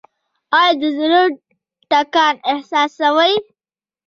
[0.57, 1.21] ایا د زړه
[1.89, 3.33] ټکان احساسوئ؟